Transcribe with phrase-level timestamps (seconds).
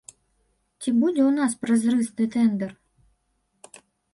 [0.81, 2.71] Ці будзе ў нас празрысты тэндэр?